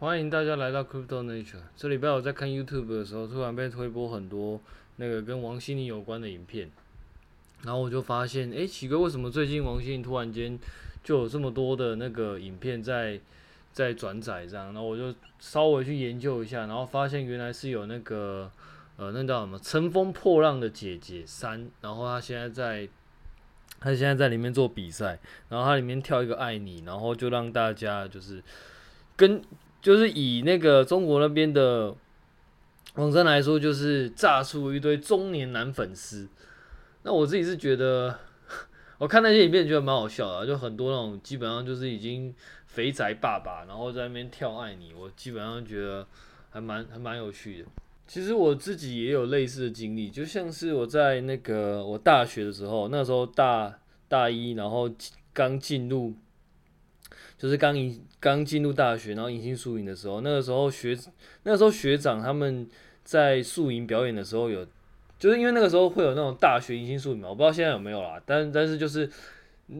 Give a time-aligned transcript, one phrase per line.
[0.00, 1.56] 欢迎大家来到 Crypto Nature。
[1.76, 4.60] 这礼拜我在看 YouTube 的时候，突然被推播很多
[4.94, 6.70] 那个跟王心凌有关的影片，
[7.64, 10.56] 然后我就发现，哎，奇怪，为什么最近王心凌突然间
[11.02, 13.18] 就有这么多的那个影片在
[13.72, 14.66] 在转载这样？
[14.66, 18.48] 然后我就稍微去研究一下，然后发现原来是有那个
[18.98, 22.88] 呃，那叫什么《乘风破浪的姐姐三》，然后她现在在，
[23.80, 25.18] 她现在在里面做比赛，
[25.48, 28.40] 然后她里面跳一个爱你，然后就让大家就是
[29.16, 29.42] 跟。
[29.88, 31.96] 就是以那个中国那边的
[32.96, 36.28] 网站来说，就是炸出一堆中年男粉丝。
[37.04, 38.18] 那我自己是觉得，
[38.98, 42.34] 我看那些影片觉得蛮好笑的，就很多那种基本上就是已经
[42.66, 46.06] 肥宅爸爸，然后在那边跳爱你，我基本上觉得
[46.50, 47.68] 还蛮还蛮有趣的。
[48.06, 54.90] 其实我自己也有类似的经历，就像是我在那个我大学的时候，那时候大大一，然后
[55.32, 56.14] 刚进入。
[57.38, 60.98] 就是刚一刚进入大学，然后迎新宿营的时候，那个时候学
[61.44, 62.68] 那个时候学长他们
[63.04, 64.66] 在宿营表演的时候有，
[65.18, 69.10] 就是因为那个时候会有那种大学迎新宿营嘛，我不知道现在有没有啦，但但是就是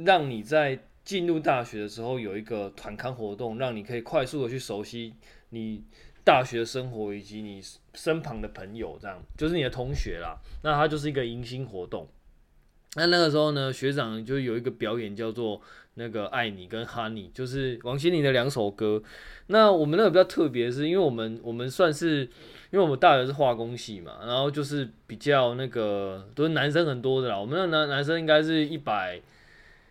[0.04, 5.14] 让你在进入大学的时候有一个团康活动，让你可以快速的去熟悉
[5.50, 5.82] 你
[6.24, 7.62] 大学生活以及你
[7.94, 12.06] 身旁的朋友，这样就是你的同学啦，那它就是一个迎新活动。
[12.97, 15.61] 那那个时候呢，学长就有一个表演叫做
[15.94, 19.03] 那个《爱你》跟《Honey》，就是王心凌的两首歌。
[19.48, 22.22] 那我们那个比较特别，是因为我们我们算是，
[22.70, 27.39] 因为我们大学是化工系嘛，然后就是比较那个都是男生很多的啦。
[27.39, 29.20] 我们那男男生应该是一百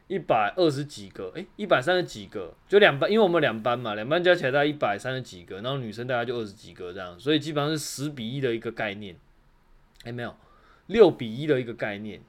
[0.07, 9.15] 一百二十几个，诶，一百三十几个，就两班，因为我们两班嘛，两班加起来大概一百三十几个，然后女生大概就二十几个这样，所以基本上是十比一的一个概念。
[10.03, 10.35] 诶，没有，
[10.87, 12.21] 六比一的一个概念。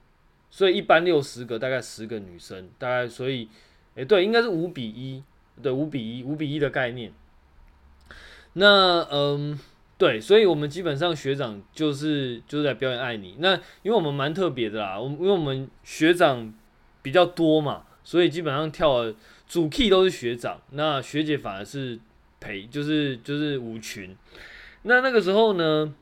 [0.51, 3.49] 所以一般六十个，大概十个女生，大概所以，
[3.95, 5.23] 诶、对，应该是五比一，
[5.63, 7.13] 对，五比一，五比一的概念。
[8.55, 9.59] 那嗯，
[9.99, 13.37] 对，所以我们基本上学长就是就是在表演爱你。
[13.39, 16.53] 那因为我们蛮特别的啦，我们因为我们学长
[17.03, 19.15] 比较多嘛，所以基本上跳的
[19.47, 21.99] 主 key 都是学长，那学姐反而是
[22.41, 24.17] 陪，就是就是舞群。
[24.83, 25.95] 那那个时候呢？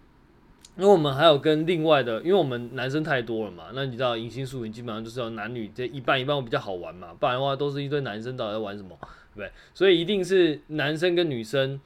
[0.76, 8.90] 因为我们还有跟另外的，因为我们男生太多了嘛，那你知道迎新宿营基本上就是要男女这一半一半会比较好玩嘛，不然的话都是一堆男生到底在玩什么，
[9.34, 9.50] 对不对？
[9.72, 11.80] 所以一定是男生跟女生，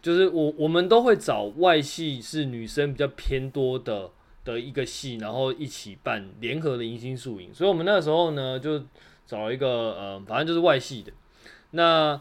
[0.00, 4.10] 就是我我们都会找外系是女生比较偏多的
[4.44, 8.80] 的一个系，然后一起办联合的迎新宿营，所以我们那个时候呢就
[9.26, 11.12] 找一个呃，反正就是外系的
[11.72, 12.20] 那。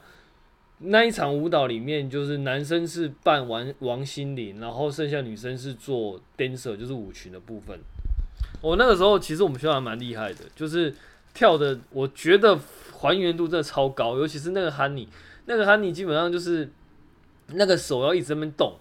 [0.82, 7.78] 那一场舞蹈里面，就是男生是扮王王心凌，然后剩下女生是做 dancer，就是舞裙的部分。
[8.62, 10.96] 我那个时候其实我们学校还蛮厉害的，就是
[11.34, 12.58] 跳的，我觉得
[12.98, 15.08] 还原度真的超高，尤其是那个 Honey，
[15.48, 16.70] 那个 Honey 基本上就是
[17.48, 18.76] 那个手要一直那边动，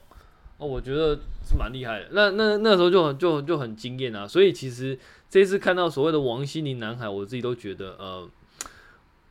[0.59, 2.09] 哦，我觉得是蛮厉害的。
[2.13, 4.97] 那那那个时候就就就很惊艳啊，所以其实
[5.29, 8.29] 这一次看到所谓的王心凌男孩，我自己都觉得呃。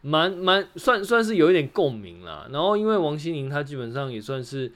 [0.02, 4.72] 蛮蛮算算是有一点共鸣啦，然后因为王心凌她基本上也算是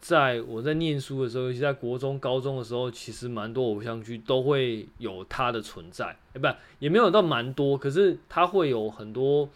[0.00, 9.48] 在我在念书的时候，尤其在国中、高中的时候，其实蛮多偶像剧都会有她的存在，哎，不，也没有到蛮多，可是她会有很多，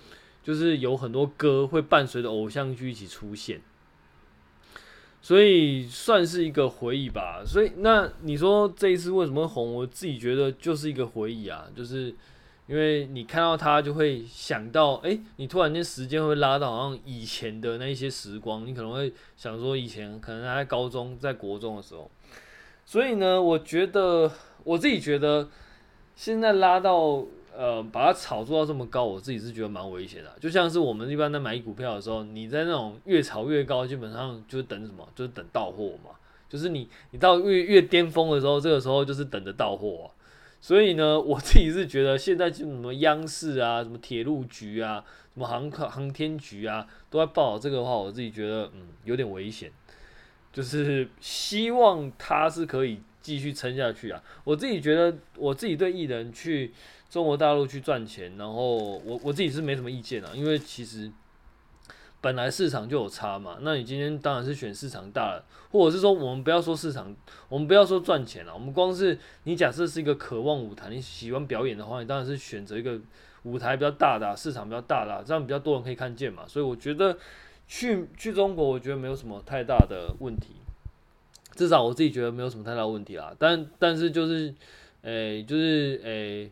[0.45, 3.61] 就是有很多歌会伴随着偶像剧一起出现，
[5.23, 7.43] 所以算是一个回忆吧。
[7.45, 9.75] 所以那你说这一次为什么会红？
[9.75, 12.15] 我自己觉得就是一个回忆啊，就是。
[12.67, 22.11] 因为你看到它，就会想到，哎、你突然间时间会拉到好像以前的那一些时光，你可能会想说，以前可能还在高中、在国中的时候。
[22.85, 24.31] 所以呢，我觉得
[24.65, 25.49] 我自己觉得，
[26.15, 27.25] 现在拉到
[27.57, 30.33] 呃，把它炒作到这么高，我自己是觉得蛮危险的。
[30.41, 35.09] 就像是我们一般在买股票的时候，你在那种越炒越高，基本上就是等什么？
[35.15, 36.11] 就是等到货嘛。
[36.49, 40.11] 就是你你到越越巅峰的时候，这个时候就是等着到货。
[40.67, 49.71] 所以呢， 我自己是觉得现在就什么央视啊、什么铁路局啊、什么航航天局啊，都在报这个的话，我自己觉得嗯有点危险，
[50.53, 54.21] 就是希望他是可以继续撑下去啊。
[54.43, 56.73] 我自己觉得，我自己对艺人去
[57.09, 61.09] 中国大陆去赚钱，然后我我自己是没什么意见啊，因为其实。
[62.27, 67.15] 本来市场就有差嘛，那你今天当然是选市场大了，或者是说我们不要说市场，
[67.49, 72.99] 我们不要说赚钱了，我们光是你假设是一个渴望舞台，你喜欢表演的话，你当然是选择一个
[73.45, 76.43] 舞台比较大的、啊市场比较大的，这样比较多人可以看见嘛。
[76.49, 77.17] 所以我觉得
[77.69, 80.49] 去去中国，我觉得没有什么太大的问题，
[81.55, 83.33] 至少我自己觉得没有什么太大问题啦。
[83.39, 84.53] 但但是就是，
[85.03, 86.51] 诶、就是诶。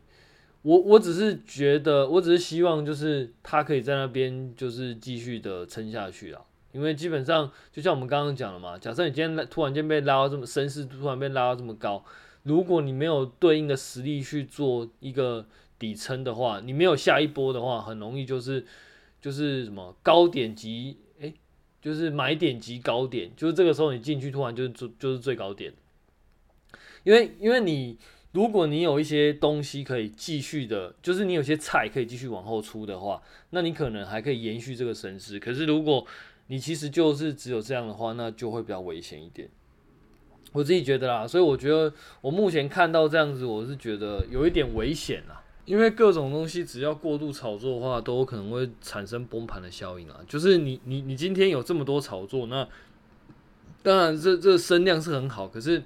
[0.65, 6.41] 我我只是觉得，我只是希望，就是他可以在那边，就是继续的撑下去啊。
[6.73, 12.03] 因为基本上就像我们刚刚讲了嘛，假设你今天突然间被拉到这么声势，突然被拉到这么高，
[12.45, 15.47] 如果你没有对应的实力去做一个
[15.79, 18.65] 底撑的话，你没有下一波的话，很容易就是
[19.21, 21.31] 就是什么高点级，哎，
[21.83, 25.75] 就是买点及高点，就是这个时候你进去突然就就就是最高点，
[27.03, 27.99] 因为因为你。
[28.35, 35.39] 如果你有一些东西可以继续的，就是你有些菜可以继续往后出的话，那你可能还可以延续这个升势。
[35.39, 36.05] 可是如果
[36.49, 39.49] 你其实就是只有这样的话，那就会比较危险一点。
[40.51, 45.41] 我自己觉得啦，所以我觉得我目前看到这样子，我是觉得有一点危险啦。
[45.65, 50.19] 因为各种东西只要过度炒作的话，都有可能会产生崩盘的效应啊。
[50.27, 52.69] 就是你你你今天有这么多炒作，那
[53.85, 55.81] 当然这这声量是很好，可是。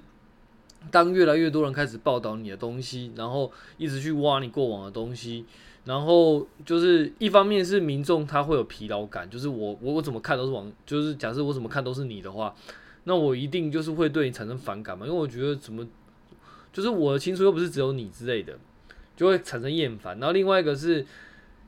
[0.91, 5.45] 当越来越多人开始报道你的东西，然后一直去挖你过往的东西，
[5.85, 12.55] 然后就是一方面是民众他会有疲劳感，就是我我我怎么看都是往，就是假设我怎么看都是你的话，
[13.03, 15.85] 那我一定就是会对你产生反感嘛，因为我觉得怎么
[16.71, 18.57] 就是我的青春又不是只有你之类的，
[19.15, 20.17] 就会产生厌烦。
[20.19, 21.05] 然后另外一个是，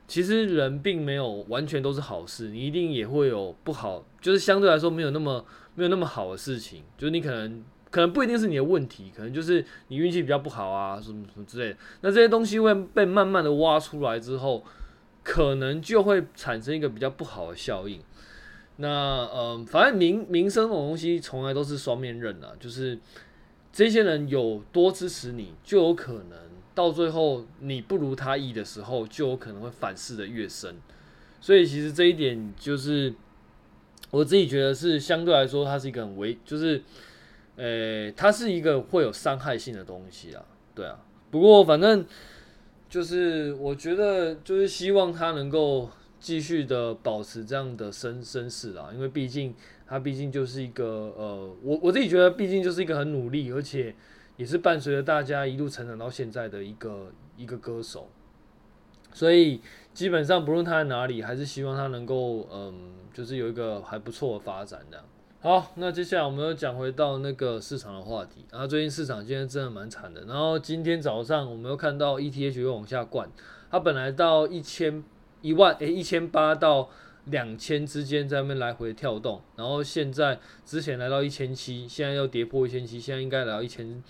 [0.08, 5.44] 其实人并没有完全都是好事，你一定也会有不好，就是相对来说没有那么
[5.74, 7.62] 没有那么好的事情，就是你可能。
[7.92, 11.76] 可能不一定是你的问题，可能就是你运气比较不好啊，什么什么之类的。
[12.00, 14.64] 那这些东西会被慢慢的挖出来之后，
[15.22, 18.00] 可能就会产生一个比较不好的效应。
[18.76, 22.98] 那嗯，反正名名声这种东西从来都是双面刃啊，就是
[23.70, 26.38] 这些人有多支持你，就有可能
[26.74, 30.76] 到最后你不如他意的时候，就有可能会反噬的越深。
[31.42, 33.12] 所以其实这一点就是
[34.10, 36.82] 我自己觉得是相对来说，它是一个很危，就是。
[37.56, 40.44] 呃、欸，它是一个会有伤害性的东西啊，
[40.74, 40.98] 对啊。
[41.30, 42.04] 不过反正
[42.88, 45.88] 就是我觉得就是希望它能够
[46.20, 49.54] 继续的保持这样的身身世啊，因为毕竟
[49.86, 53.94] 它毕竟就是一个呃，我我自己觉得毕竟就是一个很努力，而且
[54.36, 58.08] 也是伴随着大家一路成长到现在的一个一个歌手。
[59.14, 59.60] 所以
[59.92, 65.04] 基本上不论他在哪里，还是希望他能够嗯，就是有一个还不错的发展的。
[65.44, 68.44] 好，那接下来我们又讲回到那个市场的话题。
[68.52, 70.24] 然后最近市场今天真的蛮惨的。
[70.26, 73.28] 然后今天早上我们又看到 ETH 又往下灌，
[73.68, 75.02] 它本来到一千
[75.40, 76.88] 一万诶一千八到
[77.24, 84.00] 两千之间在那边来回跳动，然后现在之前来到一千七，现在又跌破一千七，现在应该来到一千，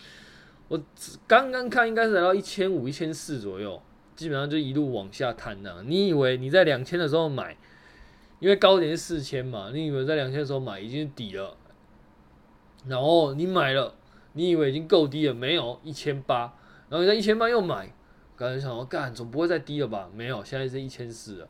[0.68, 0.78] 我
[1.26, 3.80] 刚刚看应该是来到一千五、一千四左右，
[4.14, 5.82] 基本上就一路往下探那。
[5.86, 7.56] 你以为你在两千的时候买？
[8.42, 11.56] 因为高点是四千嘛，你以为在两千的时候买已经底了，
[12.88, 13.94] 然后你买了，
[14.32, 16.52] 你以为已经够低了，没有一千八，
[16.88, 17.94] 然后你在一千八又买，
[18.34, 20.10] 感觉想说干总不会再低了吧？
[20.12, 21.48] 没有，现在是一千四了，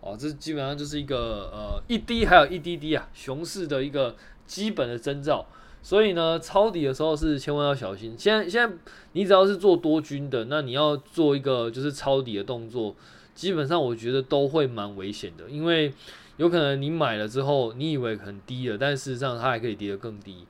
[0.00, 4.14] 哦，这基本上就是一个呃一低还有一滴滴啊，熊市的一个
[4.46, 5.44] 基本的征兆，
[5.82, 8.14] 所以呢，抄底的时候是千万要小心。
[8.16, 8.76] 现在现在
[9.10, 12.94] 你只要是做多军的，那你要做一个就是抄底的动作，
[13.34, 15.92] 基本上我觉得都会蛮危险的，因为。
[16.38, 20.46] 有可能你买了之后，你以为很低了，但事实上它还可以跌得更低，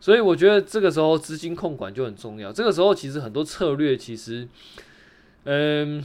[0.00, 2.52] 所以我觉得这个时候资金控管就很重要。
[2.52, 4.48] 这个时候其实很多策略其实，
[5.44, 6.04] 嗯，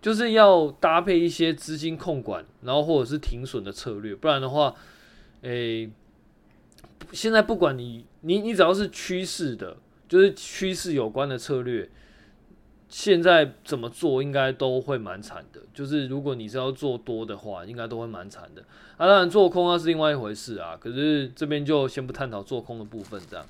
[0.00, 4.74] 就是要搭配一些资金控管，然后或者是停损的策略，不然的话，
[5.42, 5.88] 诶，
[7.12, 9.76] 现在不管你你你只要是趋势的，
[10.08, 11.88] 就是趋势有关的策略。
[12.94, 18.60] 现在怎么做应该都会蛮惨的，就是如果你是要做多的话，应该都会蛮惨的。
[18.98, 20.76] 啊，当然做空那是另外一回事啊。
[20.78, 23.46] 可是这边就先不探讨做空的部分，这样。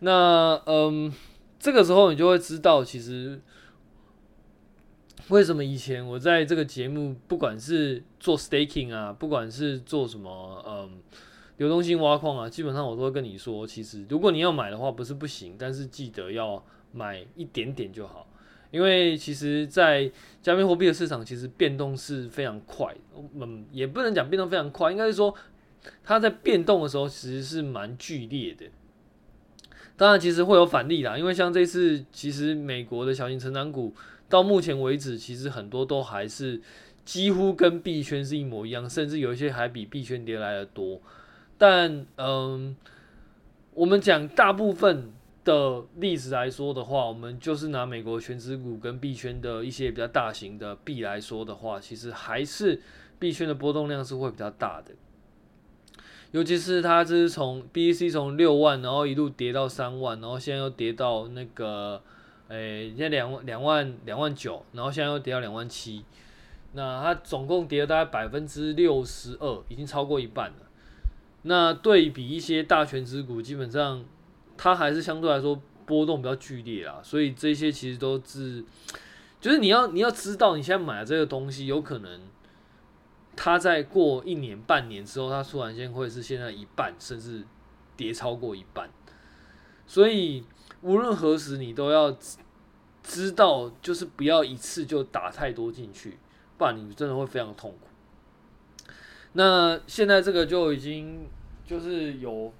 [0.00, 1.10] 那嗯，
[1.58, 3.40] 这个时候你就会知道，其实
[5.28, 11.00] 为什么以前我在这个节目，不管是做 staking 啊，不管是做什么嗯
[11.56, 18.26] 流动性挖矿啊，基本上我都会跟你说，其实如果你要买的话，不是不行，但是记得要买一点点就好。
[18.72, 20.10] 因为其实，在
[20.40, 22.92] 加密货币的市场，其实变动是非常快，
[23.38, 25.32] 嗯，也不能讲变动非常快，应该是说
[26.02, 28.64] 它在变动的时候其实是蛮剧烈的。
[29.94, 33.94] 当然，其实会有反例啦，因为像这次，其实美国的小型成长股
[34.26, 36.58] 到目前为止，其实很多都还是
[37.04, 40.98] 几乎跟币圈是一模一样，甚至有一些还比币圈跌来的多。
[41.58, 42.74] 但，嗯，
[43.74, 45.12] 我们讲大部分。
[45.44, 52.80] 的例子来说的话，我们就是拿美国权值股跟币圈的一些比较大型的币来说的话，其实还是
[53.18, 54.92] 币圈的波动量是会比较大的。
[56.30, 62.02] 尤其是它这是从 BTC 从六万，然后一路跌到三万，然后现在又跌到那个，
[62.48, 66.04] 诶、欸，现在两万两万两万九，然后现在又跌到两万七。
[66.72, 70.56] 那它总共跌了大概百分之六十二，已经超过一半了。
[71.42, 74.02] 那对比一些大权值股，基本上
[74.56, 77.00] 它还是相对来说波动比较剧烈啦。
[77.02, 78.64] 所以这些其实都是，
[79.40, 82.20] 就是你要你要知道，你现在买的这个东西，有可能
[83.34, 87.44] 它在过一年半年之后，它突然间会是现在一半，甚至
[87.96, 88.88] 跌超过一半。
[89.86, 90.44] 所以
[90.80, 92.16] 无论何时，你都要
[93.02, 96.18] 知道，就是不要一次就打太多进去，
[96.56, 97.88] 不然你真的会非常痛苦。
[99.34, 101.26] 那现在这个就已经
[101.66, 102.52] 就是有，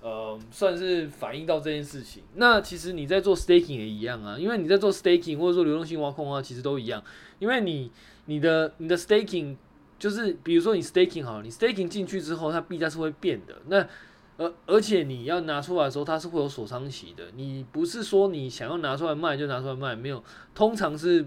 [0.00, 2.22] 呃，算是反映到这件事情。
[2.34, 7.02] 那其实你在做 staking 也一样啊，因为你在做 staking 或者说流动性挖矿啊，其实都一样。
[7.38, 7.90] 因为你
[8.26, 9.56] 你的你的 staking
[9.98, 13.56] 就是，比如说你 staking 好，你 staking 进去之后，它币价是会变的。
[13.66, 13.86] 那
[14.38, 17.24] 而而且你要拿出来的时候，它是会有锁仓期的。
[17.34, 20.22] 你不是说你想要拿出来卖就拿出来卖，没有，
[20.54, 21.26] 通常是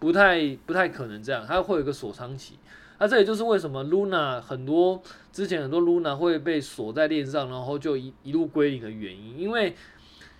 [0.00, 2.58] 不太不太可能这样，它会有个锁仓期。
[2.98, 5.00] 那、这也就是为什么 Luna 很多
[5.32, 9.38] 之前很多 Luna 会被锁在链上，然后就一一路归零的原因。
[9.38, 9.74] 因为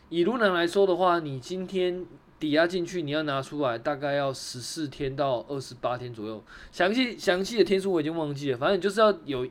[0.08, 2.04] 以 Luna 来说的话，你今天
[2.40, 6.42] 抵押进去，你要拿出来，大概要十四天到二十八天左右。
[6.72, 9.46] 详细详细的天数我已经忘记了，反正就是要有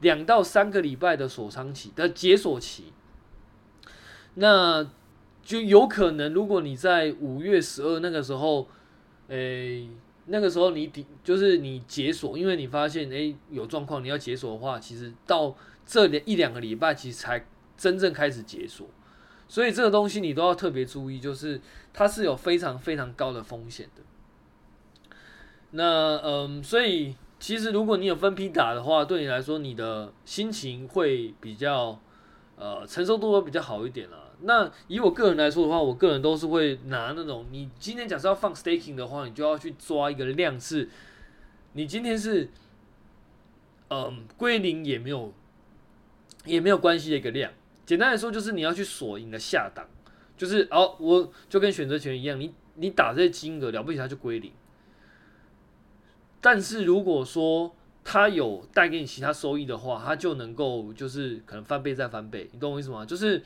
[0.00, 2.92] 两到三个礼拜的锁仓期的解锁期。
[4.34, 4.88] 那
[5.42, 8.68] 就有可能，如果你在五月十二那个时候，
[9.28, 9.88] 诶、
[10.32, 17.44] 那个时候你抵就是你解锁，因为你发现诶、有状况，你要解锁的话，其实到这里一两个礼拜其实才
[17.76, 18.86] 真正开始解锁，
[19.48, 21.60] 所以这个东西你都要特别注意，就是
[21.92, 24.02] 它是有非常非常高的风险的。
[25.72, 32.00] 那嗯，所以其实如果你有分批打的话，对你来说你的心情会比较
[32.56, 34.29] 呃承受度会比较好一点啦。
[34.42, 40.88] 那以我个人来说的话，我个人都是会拿那种，你今天假设要放 staking 的话，你就要去抓一个量是，
[41.74, 42.48] 你今天是，
[43.88, 45.32] 嗯，归零也没有，
[46.44, 47.52] 也没有关系的一个量。
[47.84, 49.86] 简单来说，就是你要去锁你的下档，
[50.36, 54.52] 就是哦，我就跟选择权一样，你你打这金额了不起，它就归零。
[56.40, 63.04] 但是如果说它有带给你其他收益的话，它就能够就是可能翻倍再翻倍，你懂我意思吗？
[63.04, 63.42] 就是。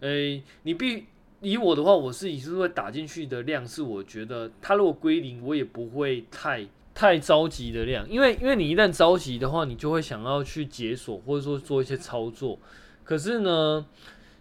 [0.00, 1.04] 诶、你必
[1.40, 12.58] 以我的话，我是以是会打进去的量，是我觉得它如果归零，我也不会太太着急的量，因为因为你一旦着急的话，你就会想要去解锁或者说做一些操作。
[13.04, 13.86] 可是呢，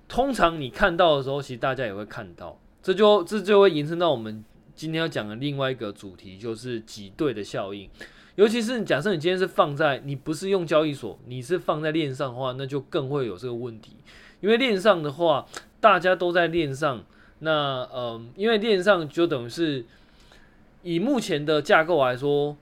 [0.08, 4.44] 通常你看到的时候，其实大家也会看到，这就这就会延伸到我们
[4.75, 7.89] 今天要讲的另外一个主题，就是挤兑的效应。
[8.36, 13.98] 尤其是假设你今天是放在你不是用交易所，你是放在链上的话，那就更会有这个问题。
[14.41, 15.46] 因为链上的话，
[15.79, 17.03] 大家都在链上，
[17.39, 19.86] 那嗯，因为链上就等于是
[20.81, 22.55] 以目前的架构来说，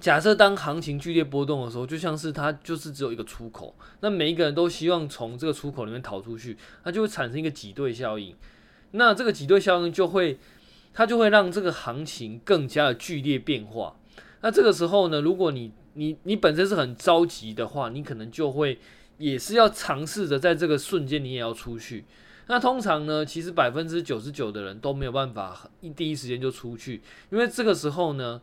[0.00, 8.34] 假设当行情剧烈波动的时候，就像是它就是只有一个出口，那每一个人都希望从这个出口里面逃出去，它就会产生一个挤兑效应，
[8.92, 10.38] 那这个挤兑效应就会，
[10.92, 13.96] 它就会让这个行情更加的剧烈变化。
[14.40, 18.78] 那这个时候呢，如果你你你本身是很着急的话，你可能就会。
[19.18, 22.04] 也是要尝试着在这个瞬间，你也要出去。
[22.46, 28.40] 那通常呢，其实百分之九十九的人都没有办法一第一时间就出去，因为这个时候呢，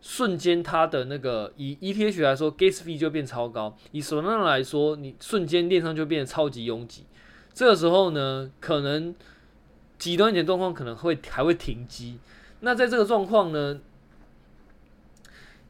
[0.00, 7.04] 瞬间它的那个以 ETH 来说，gas fee 就变超高；以 s o l a n 来说，你瞬间链上就变得超级拥挤。
[7.52, 9.14] 这个时候呢，可能
[9.98, 12.18] 极端一点状况可能会还会停机。
[12.60, 13.80] 那在这个状况呢，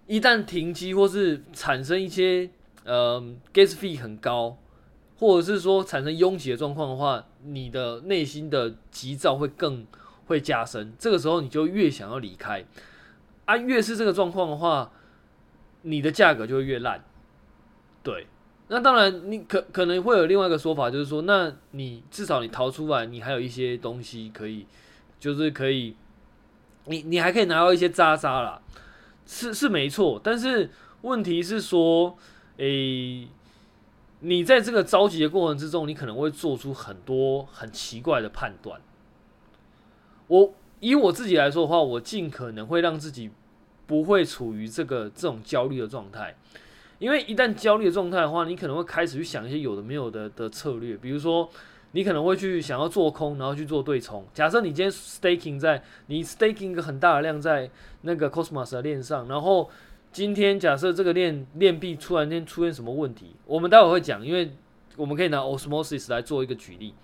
[0.06, 2.48] 一旦停机或是产生一些
[2.86, 3.20] 呃
[3.52, 4.56] ，gas fee 很高，
[5.18, 9.84] 或者是说产生拥挤的状况的话，你的内心的急躁会更
[10.26, 10.94] 会加深。
[10.96, 12.64] 这个时候你就越想要离开，
[13.44, 14.92] 啊，越是这个状况的话，
[15.82, 17.04] 你的价格就会越烂。
[18.04, 18.28] 对，
[18.68, 24.64] 那当然你可可能会有另外一个说法，就是说，那你至少你逃出来，你还有一些东西可以，
[25.18, 25.96] 就是可以，
[26.84, 28.62] 你你还可以拿到一些渣渣啦，
[29.26, 30.70] 是是没错，但是
[31.02, 32.16] 问题是说。
[32.58, 33.28] 诶、
[34.20, 38.80] 你在这个着急的过程之中，你可能会做出很多很奇怪的判断。
[40.28, 43.30] 我以我自己来说的话，我尽可能会让自己
[43.86, 46.34] 不会处于这个这种焦虑的状态，
[46.98, 51.46] 因为一旦焦虑的状态的话，你可能会开始去想一些有的没有的的策略，比如说
[51.92, 54.26] 你可能会去想要做空，然后去做对冲。
[54.32, 57.70] 假设你今天 staking 在你 staking 一个很大的量在
[58.00, 59.68] 那个 Cosmos 的链上，然后。
[60.16, 64.50] 今天假设这个链链臂突然间出现什么问题，我们待会会讲，因为
[64.96, 66.94] 我们可以拿 Osmosis 来做一个举例。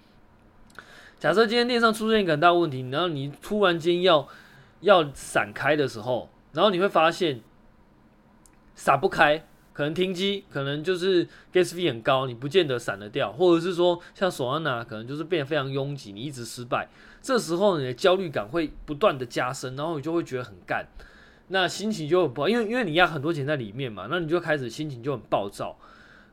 [1.18, 4.26] 假设今天链上出现一个很大问题，然后你突然间要
[4.80, 7.42] 要闪开的时候，然后你会发现
[8.74, 16.88] 闪不开，可能停机，可能就是 gasv 很高，你不见得闪得掉，或者是说像索安娜，可能就是变得非常拥挤，你一直失败，
[17.20, 20.86] 这时候你的焦虑感会不断的加深，然后你就会觉得很干，
[21.48, 25.76] 那心情就很不好，因为因为你压很多钱在里面嘛，那你就开始心情就很暴躁。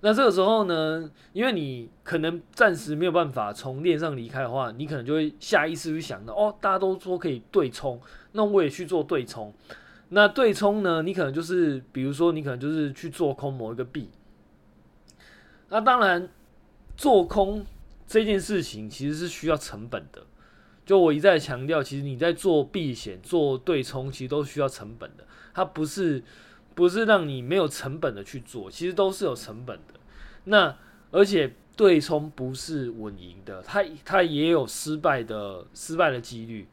[0.01, 7.99] 那这个时候呢，因为你可能暂时没有办法从链上离开的话，你可能就会下意识去想到，哦，大家都说可以对冲，
[8.31, 9.53] 那我也去做对冲。
[10.09, 14.09] 那对冲呢，你可能就是，比如说你可能就是去做空某一个币。
[15.67, 16.29] 那当然，
[16.95, 17.65] 做空
[18.07, 20.23] 这件事情其实是需要成本的。
[20.89, 25.23] 就我一再强调，其实你在做避险、做对冲，其实都需要成本的。
[25.53, 26.23] 它不是。
[26.75, 29.99] 不是让你没有成本的去做，其实都是有成本的。
[30.45, 30.73] 那
[31.11, 36.65] 而且对冲不是稳赢的，它它也有失败的失败的几率。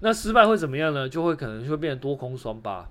[0.00, 1.08] 那失败会怎么样呢？
[1.08, 2.86] 就会可能就会变成多空双八。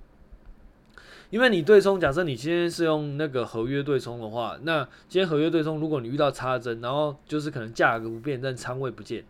[1.30, 9.24] 因为你对冲，假设你今天是用那个合约对冲的话，那今天合约对冲，如果你遇到插针，然后就是可能价格不变，但仓位不见，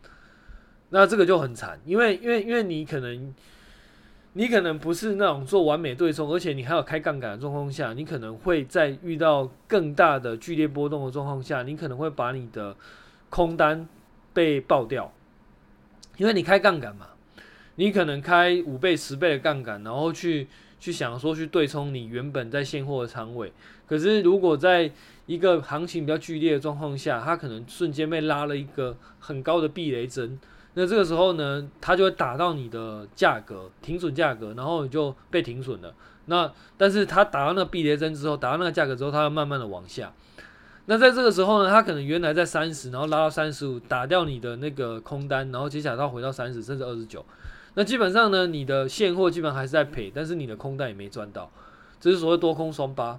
[0.91, 1.81] 那这个就很惨。
[1.85, 3.35] 因为因为因为你可能。
[4.39, 12.77] 你可能不是那种做完美对冲，而且你还有开杠杆的状况下，你可能会在遇到更大的剧烈波动的状况下，你可能会把你的
[13.31, 13.89] 空单
[14.35, 15.11] 被爆掉，
[16.19, 17.07] 因为你开杠杆嘛，
[17.77, 20.47] 你可能开五倍、十倍的杠杆，然后去
[20.79, 23.51] 去想说去对冲你原本在现货的仓位，
[23.87, 24.93] 可是如果在
[25.25, 30.39] 一个行情比较剧烈的状况下，它可能瞬间被拉了一个很高的避雷针。
[30.79, 35.95] 那这个时候呢，它就会打到你的价格停损价格，然后你就被停损了。
[36.27, 40.13] 那但是它打到那个避雷针之后，打到那个价格之后，它要慢慢的往下。
[40.85, 47.25] 那在这个时候呢，它可能原来在三十，然后拉到三十五，打掉你的那个空单，然后接下来它回到三十甚至二十九。
[47.73, 51.51] 那基本上呢，你的现货基本还是在赔，但是你的空单也没赚到，
[51.99, 53.19] 这是所谓多空双八。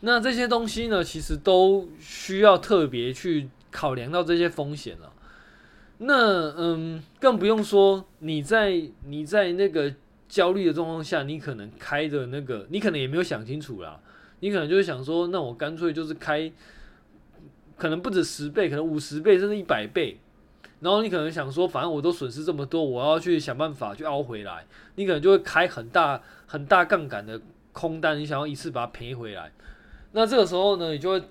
[0.00, 5.12] 那这些东西呢，其实都需要特别去考量到这些风险了。
[6.02, 9.94] 那嗯，更不用说你在你在那个
[10.30, 14.00] 焦虑的状况下，你可能开的那个，你可能也没有想清楚啦。
[14.40, 16.50] 你可能就是想说，那我干脆就是开，
[17.76, 20.18] 可能不止十倍，可能五十倍，甚至一百倍。
[20.80, 24.64] 然后你可能想说，反正我都损失这么多，我要去想办法去凹回来。
[24.94, 27.38] 你可能就会开很大很大杠杆的
[27.72, 29.52] 空单，你想要一次把它赔回来。
[30.12, 31.22] 那这个时候呢，你就会。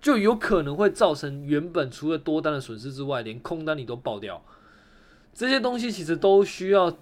[0.00, 4.42] 就有可能会造成原本除了多单的损失之外，连空单你都爆掉。
[5.34, 6.96] 这些东西其实都需要，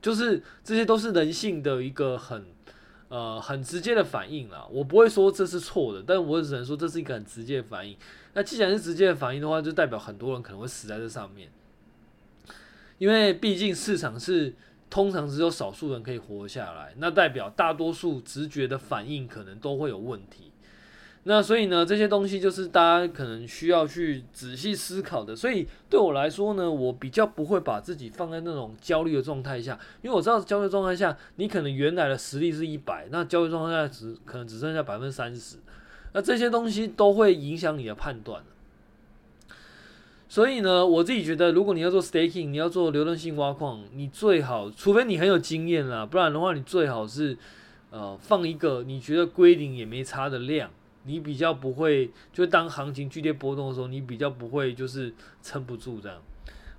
[0.00, 2.46] 就是这些都是人性的一个很
[3.08, 4.66] 呃很直接的反应啦。
[4.70, 7.96] 我不会说这是错的，但我只能说这是一个很直接的反应。
[8.34, 11.50] 那既然是直接的反应的话，就代表很多人可能会死在这上面。
[12.98, 14.54] 因为毕竟市场是
[14.88, 20.47] 通常只有少数人可以活下来，那代表大多数直觉的反应可能都会有问题。
[21.30, 25.36] 那所以呢，这些东西就是大家可能需要去仔细思考的。
[25.36, 35.58] 所以对我来说呢，我比较不会把自己放在那种焦虑的状态下，因为我知道焦虑状态下，你可能原来的实力是一百，那焦虑状态下只可能只剩下百分之三十，
[36.14, 38.42] 那这些东西都会影响你的判断。
[40.30, 47.36] 所以呢，我自己觉得，如果你要做 staking，你要做流动性挖矿，你最好，除非你很有经验啦，不然的话，你最好是
[47.90, 50.70] 呃放一个你觉得归零也没差的量。
[51.08, 56.18] 你比较不会，就当行情剧烈波动的时候，你比较不会就是撑不住这样。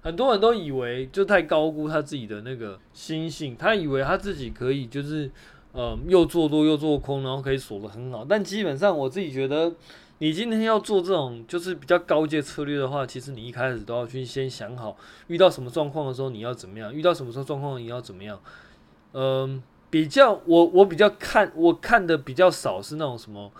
[0.01, 5.29] 很多人都以为就太高估他自己的那个心性，他以为他自己可以就是
[5.73, 8.23] 呃又做多又做空，然后可以锁得很好。
[8.23, 9.73] 但基本上我自己觉得，
[10.19, 14.95] 你今天要做这种就是比较高阶策略的话，其实你一开始都要去先想好，
[15.27, 18.39] 遇到什么状况的时候你要怎么样，遇到什么时候状况你要怎么样。
[19.11, 23.51] 嗯、比较我我比较看我看的比较少是那种什么。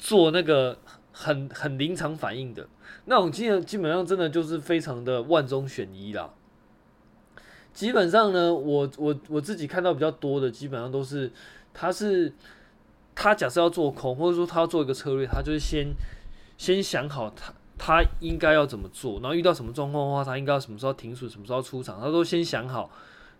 [0.00, 0.78] 做那个
[1.12, 2.66] 很很临场反应的
[3.04, 6.30] 那种，基本基本上真的就是非常的万中选一啦。
[7.72, 11.30] 基本上呢，我我我自己看到比较多的，基本上都是
[11.72, 12.32] 他是
[13.14, 15.92] 他假设要做空，或者说他要做一个策略，他就是先
[16.56, 22.90] 先想好他他应该要怎么做，然后遇到什么状况的话，他应该要什么时候停损，什么时候出场，他都先想好，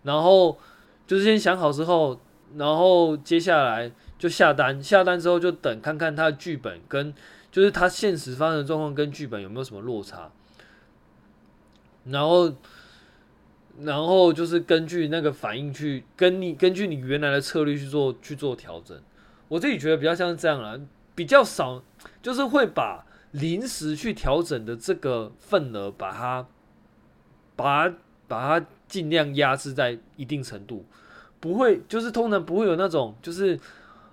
[0.03, 0.57] 然后
[1.05, 2.19] 就是先想好之后，
[2.55, 3.91] 然后接下来。
[4.21, 7.11] 就下单，下单之后就等看看他的剧本跟
[7.51, 10.29] 就是他现实发生的状况跟剧本有没有什么落差，
[12.05, 12.53] 然后
[13.79, 18.95] 然后就是根据那个反应去跟你根据你原来的策略去做去做调整。
[19.47, 20.79] 我自己觉得比较像是这样啦，
[21.15, 21.81] 比较少
[22.21, 26.45] 就是会把临时去调整的这个份额把它
[27.55, 27.95] 把它
[28.27, 30.85] 把它尽量压制在一定程度。
[31.41, 33.59] 不会，就是通常不会有那种，就是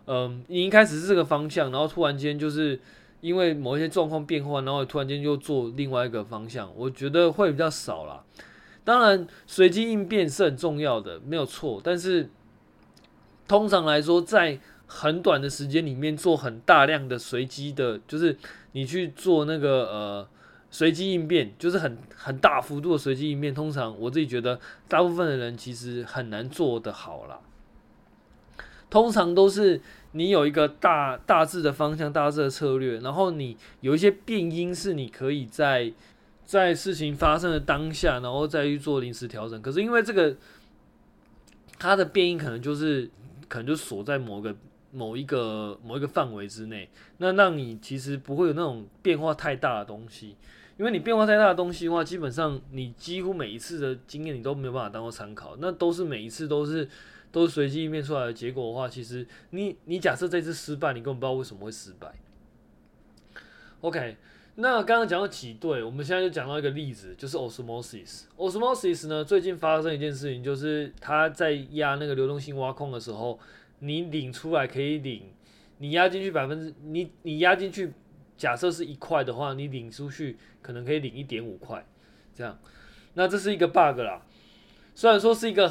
[0.07, 2.81] 嗯，你一开始是这个方向，然后突然间就是
[3.21, 8.25] 因为某一些状况变化，然后突然间又做另外一个方向，我觉得会比较少啦。
[8.83, 11.81] 当然，随机应变是很重要的，没有错。
[11.85, 12.31] 但是
[13.47, 18.37] 通常来说，在很短的时间里面做很大量的随机的，就是
[18.73, 20.29] 你去做那个呃。
[20.71, 27.41] 随机应变就是很很大幅度的随机应变，通常我自己觉得大部分的人其实很难做得好啦。
[28.91, 29.81] 通常都是
[30.13, 35.93] 你有一个大大致的方向、大致的策略，然后你有一些变因是你可以在
[36.45, 39.61] 在事情发生的当下，然后再去做临时调整。
[39.61, 40.37] 可是因为这个
[41.79, 43.11] 它的变因可能就是
[43.49, 44.57] 可能就锁在某个
[44.91, 50.37] 某一个某一个范围之内，那让你其实不会有那种变化太大的东西。
[50.79, 56.89] 因为你变化太大的东西的话，基本上你几乎每一次的经验你都没有办法当做参考，那都是每一次都是
[57.33, 62.15] 都是随机应变出来的结果的话，其实你你假设这次失败，你根本不知道为什么会失败。
[63.81, 64.17] OK，
[64.55, 68.27] 那刚刚讲到挤兑，我们现在就讲到一个例子，就是 osmosis。
[68.37, 73.41] osmosis 呢，最近发生一件事情，就是它在压那个流动性挖空的时候，
[73.81, 75.25] 你领出来可以领，
[75.79, 77.93] 你压进去百分之你你压进去。
[78.39, 81.85] 假设是一块的话，你领出去可能可以领一点五块，
[82.35, 82.57] 这样，
[83.15, 84.23] 那这是一个 bug 啦。
[84.95, 85.71] 虽然说是一个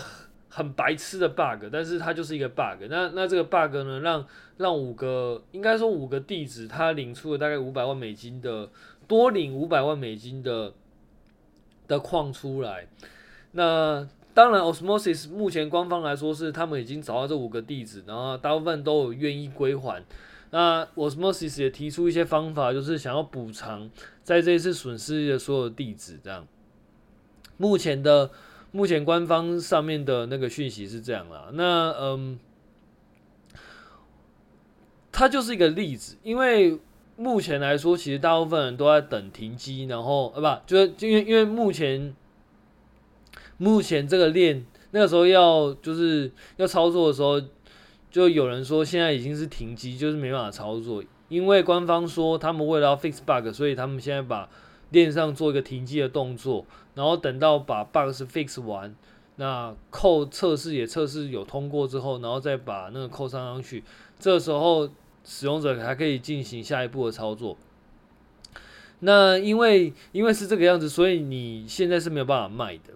[0.49, 2.83] 很白痴的 bug，但是它就是一个 bug。
[2.89, 4.25] 那那这个 bug 呢，让
[4.57, 8.69] 让五个应该说五个地址，他领出了大概五百万美金的
[9.07, 10.73] 多领五百万美金的
[11.87, 12.87] 的矿出来。
[13.53, 20.03] 那当然，Osmosis 目前官方来说是他们已经找到这五个地址，然后大部分都有愿意归还。
[20.49, 23.91] 那 Osmosis 也提出一些方法，就是想要补偿
[24.23, 26.47] 在这一次损失的所有地址，这样。
[27.57, 28.31] 目前的
[28.71, 31.49] 目前官方上面的那个讯息是这样啦。
[31.53, 32.39] 那嗯，
[35.11, 36.79] 它就是一个例子，因为
[37.17, 42.15] 目前来说，其实大部分人都在等停机，然后呃不，就是因为因为目前
[43.57, 47.41] 目前这个链那个时候要就是要操作的时候。
[48.09, 54.49] 就有人说现在已经是停机，就是没办法操作，因为官方说他们为了要 fix bug，所以他们现在把
[54.91, 56.65] 链上做一个停机的动作，
[56.95, 58.95] 然后等到把 bug 是 fix 完，
[59.35, 63.83] 那扣测试也测试有通过之后，然后再把那个扣上上去，
[64.17, 64.89] 这时候
[65.25, 67.57] 使用者还可以进行下一步的操作。
[69.01, 72.93] 那因为因为是这个样子，所以你现在是没有办法卖的。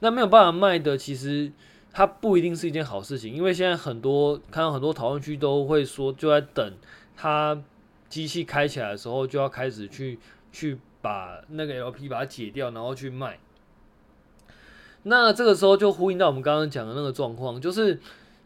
[0.00, 1.50] 那没有办法卖的，其实。
[1.92, 6.72] 它不一定是一件好事情，因为现在很多看到很多讨论区都会说，就在等
[7.16, 7.60] 它
[8.08, 10.18] 机器开起来的时候，就要开始去
[10.52, 13.38] 去把那个 LP 把它解掉，然后去卖。
[15.02, 17.98] 那这个时候就呼应到我们刚刚讲的那个状况，就是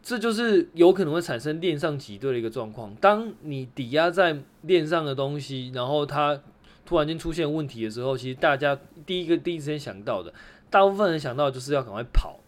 [0.03, 2.95] 这就是有可能会产生链上挤兑的一个状况。
[2.95, 6.41] 当你抵押在链上的东西，然后它
[6.87, 10.33] 突然间出现问题的时候，其实大家第一个第一时间想到的，
[10.71, 12.39] 大部分人想到就是要赶快跑。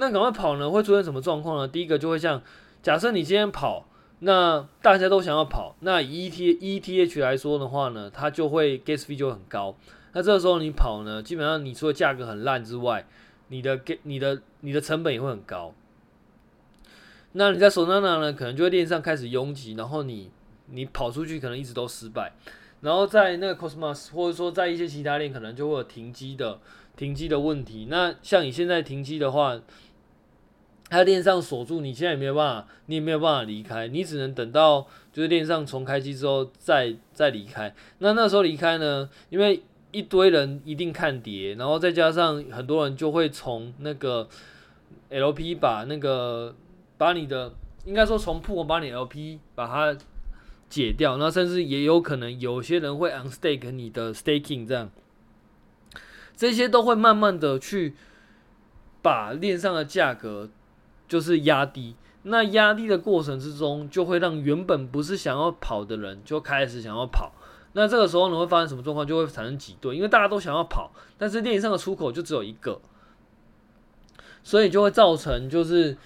[0.00, 0.70] 那赶快跑呢？
[0.70, 1.66] 会出现什么状况呢？
[1.66, 2.40] 第一个就会像，
[2.82, 3.84] 假设你今天跑，
[4.20, 9.76] 那大家都想要跑，那以 E T E T H 来说的话呢，它就会 gas fee 就很高。
[10.12, 13.06] 那这个时候你跑呢，基本上你除了价格很烂之外，
[13.48, 15.74] 你的给你的你的成本也会很高。
[17.32, 20.30] 那你在 Solana 呢，可能就会链上开始拥挤，然后你
[20.66, 22.32] 你跑出去可能一直都失败，
[22.80, 26.58] 然后在那个 Cosmos 或者说在一些其他链，可能就会有停机的
[26.96, 27.86] 停机的问题。
[27.90, 29.60] 那像你现在停机的话，
[30.90, 37.74] 它链上锁住，你现在也没有办法，你也没有办法离开，你只能等到就是链上重开机之后再再离开。
[37.98, 39.08] 那那时候离开呢？
[39.28, 44.28] 因为一堆人一定看跌，然后再加上很多人就会从那个
[45.10, 46.54] LP 把那个
[46.96, 47.52] 把你的
[47.84, 49.98] 应该说从 pool 把你 LP 把它
[50.68, 54.90] 解掉，那甚至也有可能有些人会 unstake 你的 staking 这样，
[56.36, 57.94] 这些都会慢慢的去
[59.02, 60.48] 把链上的价格。
[61.08, 67.32] 就是压低，那压低的过程之中，就会让原本不是想要跑的人就开始想要跑。
[67.72, 69.06] 那这个时候呢，会发生什么状况？
[69.06, 72.80] 就会产生挤兑，因为大家都想要跑，但是链上的出口就只有一个，
[74.42, 75.96] 所以就会造成就是，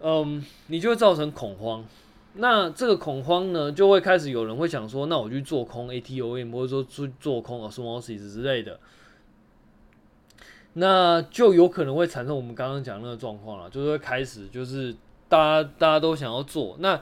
[0.00, 1.84] 嗯，你就会造成恐慌。
[2.34, 8.78] 那这个恐慌呢，就会开始有人会想说，那我去做空 ATOM，或者说去做空 Osmosis 之类的。
[10.74, 14.94] 那就有可能会产生我们刚刚讲那个状况了，就是会开始就是
[15.28, 17.00] 大家大家都想要做，那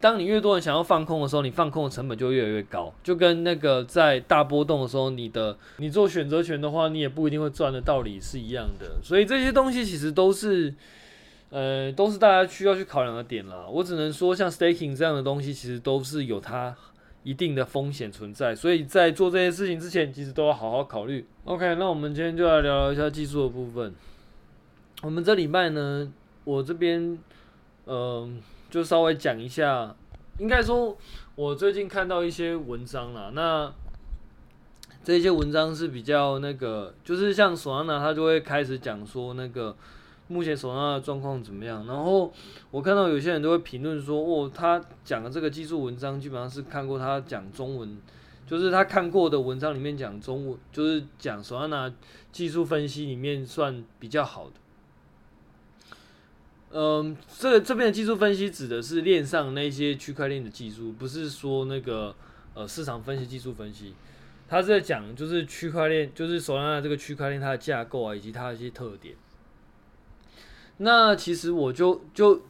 [0.00, 8.98] 当你越多人想要放空的时候，你放空的成本就越来越高，就跟那个在大波动的时候，你的你做选择权的话，你也不一定会赚的道理是一样的。
[9.02, 10.72] 所以这些东西其实都是
[11.50, 13.66] 呃，都是大家需要去考量的点啦。
[13.70, 16.74] 我只能说，像 staking 这样的东西，其实都是有它
[17.26, 21.26] 一定的风险存在，所以在做这些事情之前，其实都要好好考虑。
[21.42, 23.92] OK，那我们今天就来聊聊一下技术的部分。
[25.02, 26.08] 我们这礼拜呢，
[26.44, 27.18] 我这边，
[27.86, 29.96] 嗯、就稍微讲一下，
[30.38, 30.96] 应该说，
[31.34, 33.74] 我最近看到一些文章啦，那
[35.02, 39.76] 这些文章是比较那个，就是像 Solana，他就会开始讲说那个。
[40.28, 41.86] 目前手上的状况怎么样？
[41.86, 42.32] 然后
[42.70, 47.96] 我看到有些人都会评论说，哦，他讲的这个技术文章基本上是看过他讲中文，
[48.46, 51.94] 就是他看过的文章里面讲中文，就是讲手上的
[52.32, 54.52] 技术分析里面算比较好的。
[56.72, 62.14] 嗯，这这边的技术分析指的是链上那些区块链的技术，不是说那个
[62.54, 63.94] 呃市场分析技术分析。
[64.48, 69.14] 他是在讲就是区块链，就是手上的这个区块链它的架构啊，以及它的一些特点。
[70.78, 72.42] 那其实我就就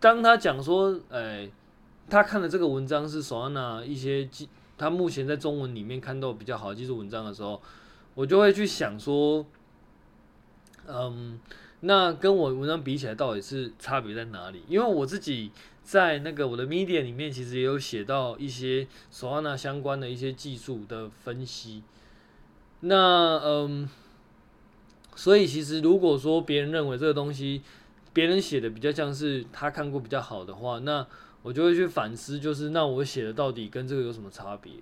[0.00, 1.48] 当他讲说，哎、
[2.08, 7.62] 他看的这个文章是 Solana 一些技，他目前在中文里面看到比较好的技术文章的时候，
[8.14, 9.46] 我就会去想说，
[10.88, 11.38] 嗯，
[11.80, 14.64] 那跟我文章比起来，到底是差别在哪里？
[14.66, 15.52] 因为我自己
[15.84, 21.84] 在那个我的 media 里面，其实也有写到一些 Solana 相关的一些技术的分析。
[22.80, 23.88] 那嗯。
[25.20, 27.60] 所以其实如果说别人认为这个东西，
[28.14, 31.06] 别人写的比较像是他看过比较好的话，那
[31.42, 34.72] 我就会去反思，就是那我写的到底跟这个有什么差别？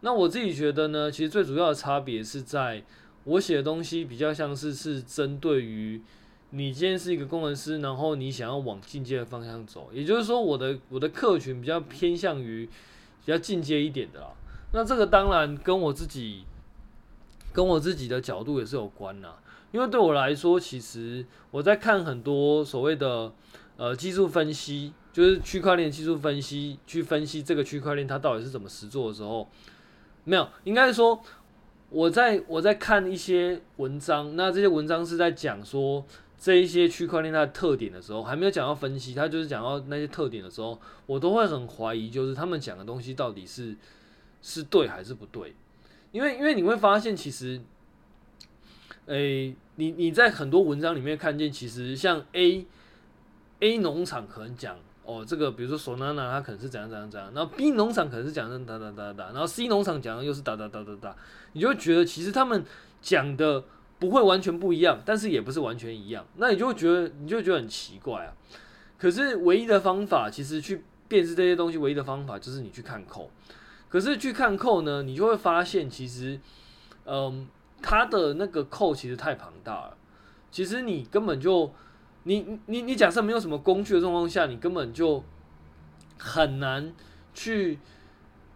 [0.00, 2.82] 那我自己觉得呢，其实最主要的差别是在
[3.24, 6.00] 我写的东西比较像是是针对于
[6.48, 14.28] 你今天是一个工程师，然后你想要往进阶的方向走，也就是说我的我的客群比较偏向于比较进阶一点的啦。
[14.72, 16.44] 那这个当然跟我自己
[17.52, 19.36] 跟我自己的角度也是有关啦。
[19.74, 23.32] 因为对我来说，其实我在看很多所谓的
[23.76, 29.48] 呃技术分析，就是区块链技术分析，去分析这个区块链它到底是怎么实做的时候，
[30.22, 31.20] 没有，应该说
[31.90, 36.04] 我在我在看一些文章，那这些文章是在讲说
[36.38, 43.76] 这一些区块链它的特点的时候，还没有讲到分析，它就是讲到那些特点的时候，我都会很怀疑，就是他们讲的东西到底是
[44.40, 45.56] 是对还是不对，
[46.12, 47.60] 因为因为你会发现其实。
[49.06, 52.64] 诶、你你在很多文章里面看见，其实像 A
[53.60, 61.16] A 农场可能讲哦，这个比如说 Solana 它可能是怎样怎样怎样，然后 B 农场可能是讲的哒哒哒哒，然后 C 农场讲的又是哒哒哒哒哒，
[61.52, 62.64] 你就会觉得其实他们
[63.02, 63.64] 讲的
[63.98, 68.32] 不会完全不一样，但是也不是完全一样，那你就会觉得你就觉得很奇怪啊。
[68.96, 73.30] 可是唯一的方法，其实去辨识这些东西唯一的方法就是你去看扣，
[73.88, 76.38] 可是去看扣呢，你就会发现其实，
[77.06, 77.48] 嗯。
[77.86, 79.96] 它的那个扣其实太庞大了，
[80.50, 81.70] 其实你根本就，
[82.22, 85.22] 你你你假设没有什么工具的状况下，你根本就
[86.18, 86.94] 很难
[87.34, 87.78] 去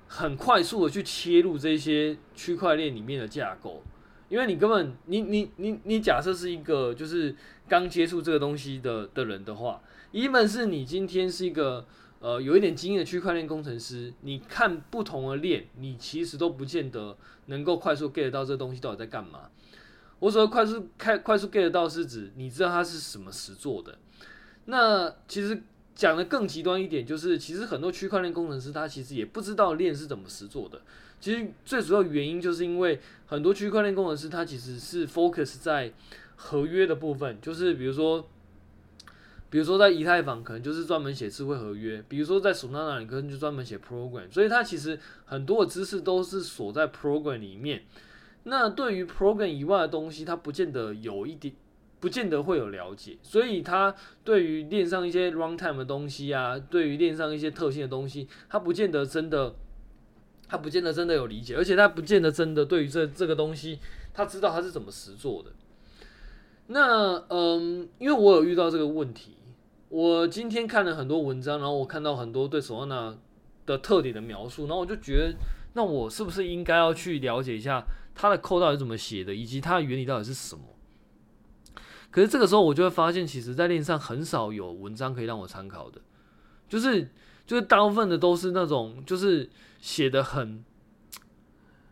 [0.07, 3.83] 很快速的去切入这些区块链里面的架构，
[4.31, 7.37] 因为你根本你你你你假设是一个就是
[7.69, 11.85] 刚接触这个东西的的人的话，一门是你今天是一个。
[12.21, 19.49] 呃，有一点经验的区块链工程师，你看不同的链，你其实都不见得能够快速 get 到这东西到底在干嘛。
[20.19, 23.97] 我所谓快速开快速 get 到是指你知道它是什么实做的。
[24.65, 25.63] 那其实
[25.95, 30.81] 讲的更极端一点，就是其实很多区块链工程师他其实也不知道链是怎么实做的。
[31.21, 35.93] 其实最主要原因就是因为很多区块链工程师他其实是 focus 在
[36.35, 38.29] 合约的部分，就是比如说。
[39.51, 47.83] 比如说在以太坊可能就是专门写智慧合约，比如说在 Solana 里可能就专门写 program，所以它其实很多的知识都是锁在 program 里面。
[48.45, 51.55] 那对于 program 以外的东西，它不见得有一点，
[52.01, 53.17] 不见得会有了解。
[53.23, 59.55] 所以它对于链上一些 runtime 的东西啊，对于链上一些特性的东西，它不见得真的，
[60.47, 63.79] 它不见得真的有理解，而且它不见得真的对于这这个东西，
[64.13, 65.51] 它知道它是怎么实做的。
[66.69, 69.37] 那嗯，因为我有遇到这个问题。
[69.89, 73.17] 我今天看了很多文章，然后我看到很多对 Solana
[73.65, 75.35] 的特点的描述，然后我就觉得，
[75.73, 77.83] 那我是不是应该要去了解一下
[78.15, 80.63] 它的扣到底怎么写的，以及它的原理到底是什么？
[82.11, 86.01] 可是这个时候，我就会发现，其实，在链上很少有文章可以让我参考的，
[86.69, 87.11] 就是
[87.47, 89.49] 就是大部分的都是那种，就是
[89.81, 90.63] 写的很，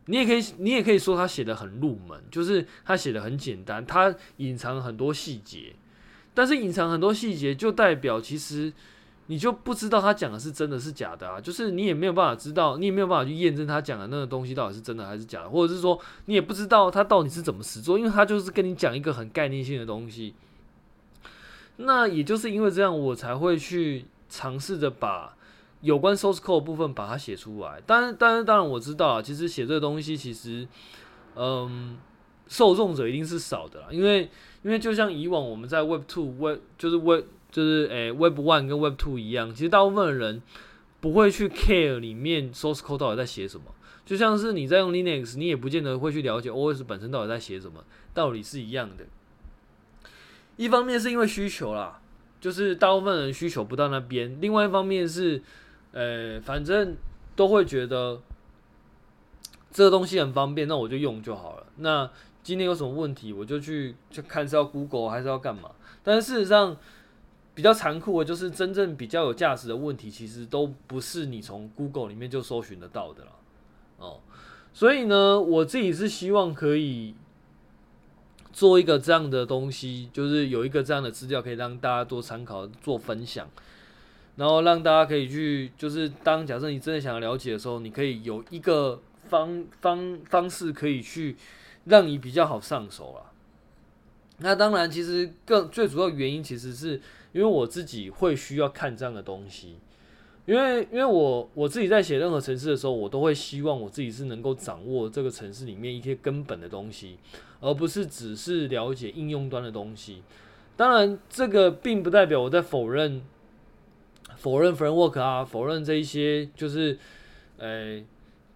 [0.07, 5.75] 你也可以你也可以说他写的很入门，就是他写的很简单，他隐藏很多细节。
[6.35, 8.73] 但是隐藏很多细节，就代表其实
[9.29, 20.35] 你就不知道他讲的是真的是假的啊，就是你也没有办法知道，你也没有办法去验证他讲的那个东西到底是真的还是假的，或者是说你也不知道他到底是怎么实作，因为他就是跟你讲一个很概念性的东西。
[21.79, 25.35] 那也就是因为这样，我才会去尝试着把
[25.80, 27.80] 有关 source code 的部分把它写出来。
[27.86, 30.66] 当然，当然，当然我知道啊，其实写这个东西其实，
[31.34, 31.96] 嗯，
[32.48, 34.30] 受众者一定是少的啦，因为
[34.62, 40.42] 因为就像以往我们在 Web Two Web 就是 Web 就是诶、Web One 跟 Web Two 一样，其实大部分的人
[41.00, 43.66] 不会去 care 里面 source code 到底在写什么。
[44.04, 47.82] 就像是你在用 Linux，你也不见得会去了解 OS 本身到底在写什么，
[48.14, 49.04] 道理是一样的。
[50.56, 52.00] 一方面是因为需求啦，
[52.40, 55.42] 就是大部分人需求不到那边；另外一方面是，
[55.96, 56.94] 呃，反正
[57.35, 58.20] 都会觉得
[59.72, 61.66] 这个东西很方便，那我就用就好了。
[61.76, 62.11] 那
[62.42, 65.70] 今天有什么问题，我就去就看是要 Google 还是要干嘛。
[66.04, 66.76] 但是事实上，
[67.54, 73.30] 比较残酷的就是真正比较有价值的问题，其实都不是你从 Google 里面就搜寻得到的了。
[73.96, 74.20] 哦，
[74.74, 77.14] 所以呢，我自己是希望可以
[78.52, 83.48] 做一个这样的东西，就是有一个这样的资料可以让大家多参考、做分享，
[84.37, 91.37] 然后让大家可以去，就是当假设你真的想要了解的时候，你可以有一个方方方式可以去
[91.85, 93.33] 让你比较好上手了。
[94.38, 97.01] 那当然，其实更最主要原因，其实是
[97.33, 99.79] 因为我自己会需要看这样的东西。
[100.44, 107.18] 因为，因为我我自己在写任何城市的时候，我都会希望我自己是能够掌握这个城市里面一些根本的东西，
[107.61, 110.22] 而不是只是了解应用端的东西。
[110.77, 113.22] 当然，这个并不代表我在否认
[114.37, 116.99] 否认 framework 啊，否认这一些就是
[117.59, 118.01] 呃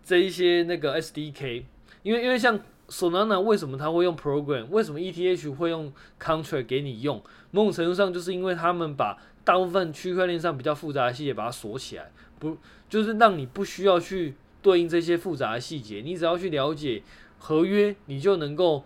[0.02, 1.64] 这一些那个 SDK。
[2.02, 7.22] 因为，因为像 Solana 为什么他会用 program，为什么 ETH 会用 contract 给你用？
[7.50, 12.56] 某种程度上，就是因为他们把大部分区块链上比较复杂的细节把它锁起来，不
[12.88, 17.02] 就是让你不需要去对应这些复杂的细节，你只要去了解
[17.38, 18.84] 合约，你就能够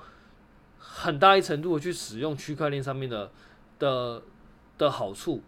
[0.79, 3.31] 很大一程度的去使用区块链上面的
[3.79, 4.23] 的
[4.77, 5.41] 的好处。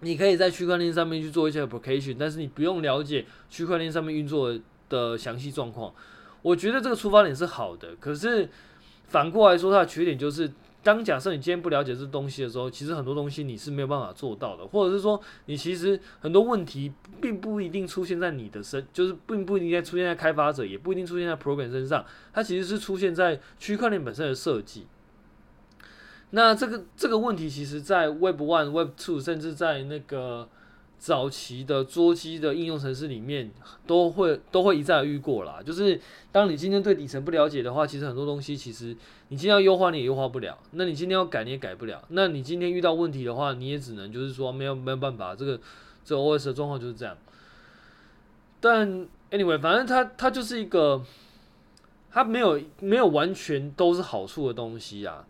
[0.00, 4.58] 你可以在区块链上面去做一些 application，但是你不用了解区块链上面运作
[4.88, 5.92] 的详细状况。
[6.42, 8.48] 我觉得这个出发点是好的，可是
[9.08, 10.50] 反过来说，它的缺点就是。
[10.80, 24.86] 当假设你今天不了解这东西的时候，其实很多东西你是没有办法做到的，或者是说你其实很多问题并不一定出现在你的身，就是并不一定在出现在开发者，也不一定出现在 program 身上，它其实是出现在区块链本身的设计。
[26.30, 30.48] 那这个这个问题，其实在 Web One、Web Two，甚至在那个。
[31.00, 33.48] 早期的桌机的应用程式里面
[33.86, 36.00] 都会都会一再遇过啦，就是
[36.32, 38.86] 当你今天对底层不了解的话，其实很多东西其实
[39.28, 45.60] 你今天要优化你也优化不了，那你今天要改你也改不了，那你今天遇到问题的话，你也只能就是说没有没有办法，这个
[46.04, 47.16] 这个 OS 的状况就是这样。
[48.58, 51.00] 但 anyway，反正它它就是一个，
[52.10, 55.24] 它没有没有完全都是好处的东西啊。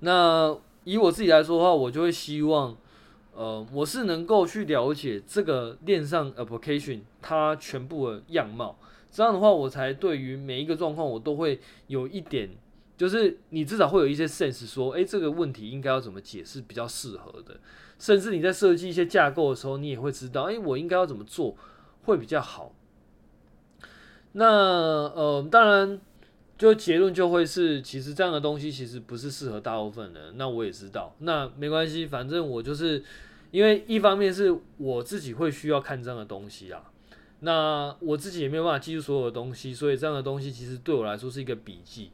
[0.00, 2.76] 那以我自己来说的话，我就会希望。
[3.34, 8.76] 呃，我是能够去了解这个链上 application 它全部的样貌，
[9.12, 12.50] 这样的话，我才对于每一个状况我都会有一点，
[12.96, 17.60] 就是你至少会有一些 sense，说，诶，这个问题应该要怎么解释比较适合的，
[18.00, 21.56] 甚至你在设计一些架构的时候，你也会知道，诶，我应该要怎么做
[22.06, 22.72] 会比较好。
[24.32, 26.00] 那呃，当然，
[26.58, 30.36] 就结论就会是，其实这样的东西其实不是适合大部分人。
[30.36, 33.02] 那我也知道，那没关系，反正我就是。
[33.50, 36.92] 因为一方面是我自己会需要看这样的东西啊，
[37.40, 42.10] 那我自己也没有办法记住所有的东西，所以这样的东西其实对我来说是一个笔记，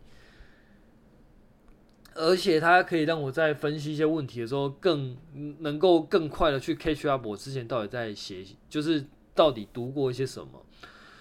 [2.15, 5.17] 而且它可以让我在分析一些问题的时候更
[5.59, 9.05] 能够更快的去 catch up 我之前到底在写，就是
[9.35, 10.65] 到底读过一些什么，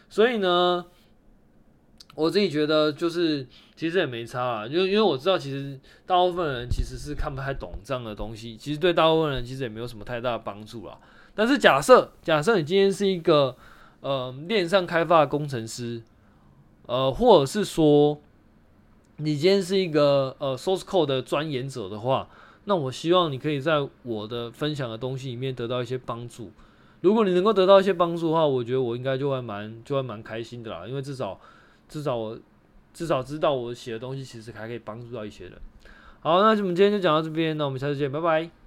[0.10, 0.86] 所以呢。
[2.16, 3.44] 我自己觉得就是
[3.76, 10.96] 其实也没差啊，因为因为我知道其实大部分人其实是看不太懂这样的东西，其实对大部分人其实也没有什么太大的帮助啦。
[11.34, 13.56] 但是假设假设你今天是一个
[14.02, 16.04] 呃链上开发工程师，
[16.86, 18.22] 呃或者是说
[19.18, 22.30] 你今天是一个呃 source code 的钻研者的话，
[22.66, 26.52] 那我希望你可以在我的分享的东西里面得到一些帮助。
[27.02, 31.40] 如果你能够得到一些帮助的话，我觉得我应该就会蛮就会蛮开心的啦，因为至少。
[31.94, 32.40] 至少我
[32.92, 35.54] 至少知道我写的东西其实还可以帮助到一些人。
[36.22, 38.63] 好，那我们今天就讲到这边，那我们下次见，拜拜。